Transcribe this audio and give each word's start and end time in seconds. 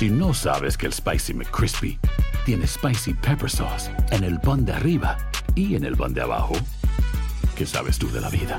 Si 0.00 0.08
no 0.08 0.32
sabes 0.32 0.78
que 0.78 0.86
el 0.86 0.94
Spicy 0.94 1.34
McCrispy 1.34 1.98
tiene 2.46 2.66
Spicy 2.66 3.12
Pepper 3.12 3.50
Sauce 3.50 3.90
en 4.12 4.24
el 4.24 4.40
pan 4.40 4.64
de 4.64 4.72
arriba 4.72 5.18
y 5.54 5.74
en 5.74 5.84
el 5.84 5.94
pan 5.94 6.14
de 6.14 6.22
abajo, 6.22 6.54
¿qué 7.54 7.66
sabes 7.66 7.98
tú 7.98 8.10
de 8.10 8.22
la 8.22 8.30
vida? 8.30 8.58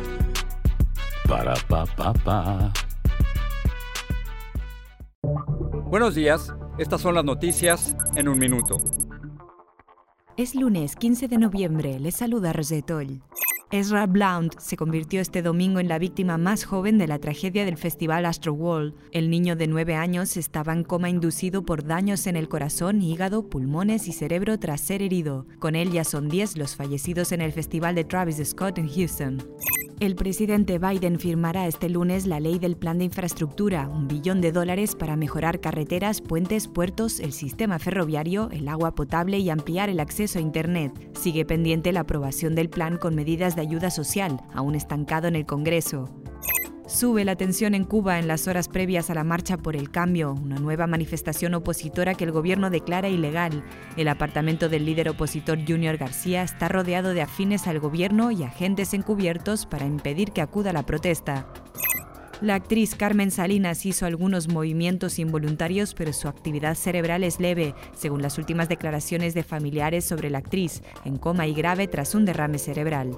Para, 1.28 1.56
pa, 1.68 1.88
pa, 1.88 2.14
pa. 2.14 2.72
Buenos 5.88 6.14
días, 6.14 6.54
estas 6.77 7.02
son 7.02 7.16
las 7.16 7.25
noticias 7.25 7.96
en 8.14 8.30
un 8.30 8.38
minuto. 8.38 8.78
Es 10.38 10.54
lunes 10.54 10.96
15 10.96 11.28
de 11.28 11.39
noviembre, 11.39 12.00
les 12.00 12.18
saluda 12.18 12.54
Rosetol. 12.54 13.23
Ezra 13.72 14.06
Blount 14.06 14.60
se 14.60 14.76
convirtió 14.76 15.22
este 15.22 15.42
domingo 15.42 15.80
en 15.80 15.88
la 15.88 15.98
víctima 15.98 16.38
más 16.38 16.66
joven 16.66 16.98
de 16.98 17.08
la 17.08 17.20
tragedia 17.20 17.64
del 17.64 17.78
festival 17.78 18.26
Astroworld. 18.26 18.94
El 19.14 19.30
niño 19.30 19.56
de 19.56 19.68
9 19.68 19.96
años 19.96 20.36
estaba 20.36 20.74
en 20.74 20.84
coma 20.84 21.10
inducido 21.10 21.64
por 21.64 21.86
daños 21.86 22.28
en 22.28 22.36
el 22.36 22.50
corazón, 22.50 23.02
hígado, 23.02 23.48
pulmones 23.48 24.10
y 24.10 24.12
cerebro 24.12 24.60
tras 24.60 24.82
ser 24.82 25.02
herido. 25.02 25.46
Con 25.60 25.76
él 25.76 25.92
ya 25.92 26.04
son 26.04 26.28
10 26.28 26.57
los 26.57 26.76
fallecidos 26.76 27.32
en 27.32 27.39
el 27.39 27.54
festival 27.54 27.96
de 27.96 28.04
Travis 28.04 28.42
Scott 28.43 28.78
en 28.78 28.89
Houston. 28.89 29.38
El 30.01 30.15
presidente 30.15 30.79
Biden 30.79 31.19
firmará 31.19 31.68
este 31.68 31.87
lunes 31.87 32.25
la 32.25 32.39
ley 32.39 32.58
del 32.58 32.75
plan 32.75 32.97
de 32.97 33.03
infraestructura, 33.03 33.88
un 33.88 34.08
billón 34.08 34.42
de 34.42 34.52
dólares 34.52 34.95
para 34.95 35.16
mejorar 35.16 35.59
carreteras, 35.59 36.22
puentes, 36.22 36.67
puertos, 36.67 37.19
el 37.19 37.31
sistema 37.33 37.78
ferroviario, 37.78 38.50
el 38.52 38.67
agua 38.67 38.95
potable 38.95 39.38
y 39.38 39.52
ampliar 39.52 39.92
el 39.92 40.00
acceso 40.00 40.39
a 40.39 40.42
Internet. 40.42 40.92
Sigue 41.16 41.45
pendiente 41.45 41.92
la 41.92 42.00
aprobación 42.00 42.56
del 42.56 42.72
plan 42.72 42.97
con 42.97 43.14
medidas 43.14 43.56
de 43.56 43.61
ayuda 43.61 43.92
social, 43.92 44.42
aún 44.56 44.73
estancado 44.73 45.28
en 45.28 45.36
el 45.36 45.45
Congreso. 45.45 46.09
Sube 46.91 47.23
la 47.23 47.38
tensión 47.38 47.73
en 47.73 47.86
Cuba 47.86 48.19
en 48.19 48.27
las 48.27 48.50
horas 48.50 48.67
previas 48.67 49.09
a 49.09 49.13
la 49.13 49.23
Marcha 49.23 49.55
por 49.55 49.77
el 49.77 49.91
Cambio, 49.91 50.33
una 50.33 50.58
nueva 50.58 50.88
manifestación 50.88 51.53
opositora 51.53 52.16
que 52.16 52.25
el 52.25 52.33
gobierno 52.33 52.69
declara 52.69 53.08
ilegal. 53.08 53.64
El 53.95 54.09
apartamento 54.09 54.67
del 54.67 54.86
líder 54.86 55.08
opositor 55.08 55.58
Junior 55.66 55.95
García 55.95 56.44
está 56.44 56.67
rodeado 56.67 57.14
de 57.14 57.22
afines 57.22 57.66
al 57.67 57.80
gobierno 57.80 58.30
y 58.31 58.44
agentes 58.44 58.94
encubiertos 58.94 59.66
para 59.66 59.86
impedir 59.86 60.33
que 60.33 60.42
acuda 60.42 60.73
la 60.73 60.86
protesta. 60.86 61.48
La 62.42 62.56
actriz 62.56 62.94
Carmen 62.95 63.31
Salinas 63.31 63.86
hizo 63.86 64.05
algunos 64.05 64.50
movimientos 64.50 65.17
involuntarios, 65.17 65.94
pero 65.94 66.11
su 66.11 66.28
actividad 66.28 66.76
cerebral 66.76 67.23
es 67.23 67.39
leve, 67.39 67.73
según 67.95 68.22
las 68.22 68.38
últimas 68.38 68.67
declaraciones 68.67 69.33
de 69.33 69.44
familiares 69.44 70.03
sobre 70.03 70.30
la 70.30 70.39
actriz, 70.39 70.81
en 71.05 71.17
coma 71.17 71.48
y 71.48 71.53
grave 71.53 71.88
tras 71.88 72.16
un 72.16 72.26
derrame 72.26 72.58
cerebral. 72.58 73.17